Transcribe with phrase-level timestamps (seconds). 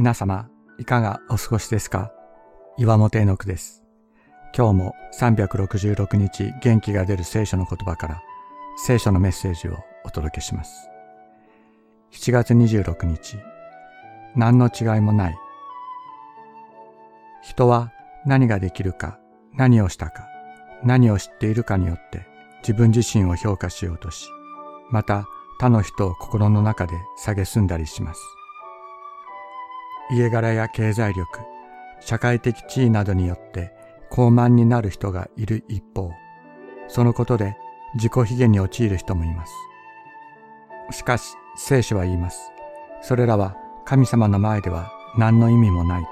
[0.00, 2.10] 皆様、いかがお過ごしですか？
[2.78, 3.84] 岩本絵の句です。
[4.56, 8.22] 今日も366日元気が出る聖書の言葉から
[8.78, 9.76] 聖書のメッセージを
[10.06, 10.88] お届けします。
[12.12, 13.36] 7月26日、
[14.34, 15.36] 何の違いもない。
[17.42, 17.92] 人は
[18.24, 19.18] 何ができるか、
[19.52, 20.26] 何をしたか、
[20.82, 22.26] 何を知っているかによって
[22.62, 24.24] 自分自身を評価しようとし、
[24.88, 25.26] また
[25.58, 28.20] 他の人を心の中で蔑んだりします。
[30.12, 31.40] 家柄や経済力、
[32.00, 33.72] 社会的地位などによって
[34.10, 36.10] 高慢になる人がいる一方、
[36.88, 37.56] そのことで
[37.94, 39.52] 自己卑下に陥る人もいます。
[40.90, 42.52] しかし、聖書は言います。
[43.02, 46.04] それらは神様の前では何の意味もない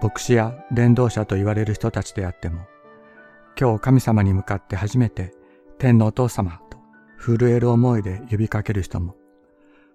[0.00, 0.06] と。
[0.08, 2.66] 牧師や伝道者と言われる人たちであっても、
[3.58, 5.32] 今日神様に向かって初めて
[5.78, 6.78] 天のお父様と
[7.18, 9.16] 震える思いで呼びかける人も、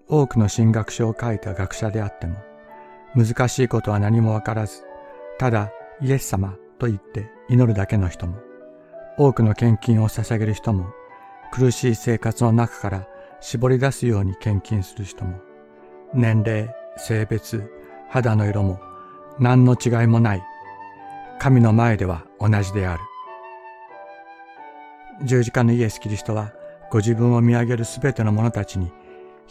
[0.08, 2.36] 多くの進学書を書いた学者であっても、
[3.16, 4.84] 難しいことは何もわからず、
[5.38, 5.72] ただ
[6.02, 8.38] イエス様と言って祈るだけの人も、
[9.18, 10.88] 多くの献金を捧げる人も、
[11.52, 13.08] 苦しい生活の中から
[13.40, 15.40] 絞り出すように献金する人も、
[16.14, 17.72] 年齢、性別、
[18.10, 18.80] 肌の色も
[19.40, 20.44] 何の違いもない。
[21.40, 23.02] 神の前では同じである。
[25.24, 26.52] 十字架のイエス・キリストは
[26.92, 28.92] ご自分を見上げるすべての者たちに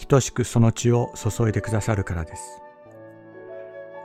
[0.07, 2.61] 等しくその血を注いでくださるからです。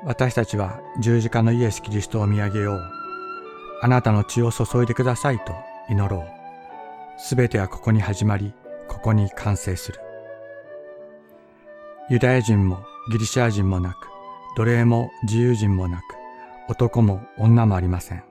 [0.04, 2.82] 私たちは十字架のイエス・キリストを見上げよう。
[3.82, 5.54] あなたの血を注いでくださいと
[5.90, 6.26] 祈ろう。
[7.18, 8.54] すべてはここに始まり、
[8.88, 10.00] ここに完成する。
[12.10, 14.08] ユダヤ人もギリシャ人もなく、
[14.58, 16.04] 奴隷も自由人もなく、
[16.70, 18.24] 男も女もありません。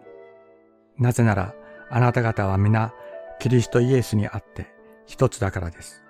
[0.99, 1.55] なぜなら、
[1.91, 2.93] あなた方は皆、
[3.41, 4.73] キリストイエスにあって
[5.07, 6.05] 一つだからです。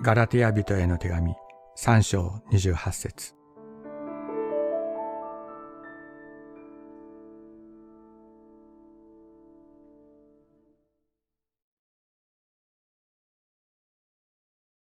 [0.00, 1.34] ガラテヤ人への手紙
[1.76, 3.41] 3章28節。